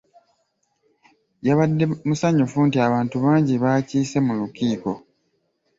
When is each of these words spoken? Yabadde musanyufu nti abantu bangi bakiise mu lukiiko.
Yabadde 1.47 1.83
musanyufu 2.07 2.57
nti 2.67 2.77
abantu 2.87 3.15
bangi 3.23 3.53
bakiise 3.63 4.17
mu 4.25 4.33
lukiiko. 4.39 4.91